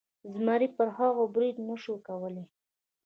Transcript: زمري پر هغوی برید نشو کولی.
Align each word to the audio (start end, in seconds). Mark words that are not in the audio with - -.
زمري 0.33 0.67
پر 0.77 0.87
هغوی 0.97 1.27
برید 1.35 1.57
نشو 1.67 1.93
کولی. 2.07 2.43